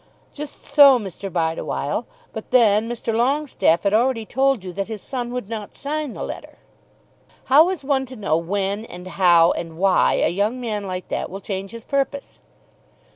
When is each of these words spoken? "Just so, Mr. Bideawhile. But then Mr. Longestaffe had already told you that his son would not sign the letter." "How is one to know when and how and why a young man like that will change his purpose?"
"Just 0.33 0.65
so, 0.65 0.97
Mr. 0.97 1.29
Bideawhile. 1.31 2.07
But 2.33 2.49
then 2.49 2.89
Mr. 2.89 3.13
Longestaffe 3.13 3.83
had 3.83 3.93
already 3.93 4.25
told 4.25 4.63
you 4.63 4.73
that 4.73 4.87
his 4.87 4.99
son 4.99 5.31
would 5.31 5.47
not 5.47 5.75
sign 5.77 6.13
the 6.13 6.23
letter." 6.23 6.57
"How 7.43 7.69
is 7.69 7.83
one 7.83 8.07
to 8.07 8.15
know 8.15 8.35
when 8.35 8.83
and 8.85 9.05
how 9.05 9.51
and 9.51 9.77
why 9.77 10.13
a 10.15 10.29
young 10.29 10.59
man 10.59 10.85
like 10.85 11.09
that 11.09 11.29
will 11.29 11.39
change 11.39 11.69
his 11.69 11.83
purpose?" 11.83 12.39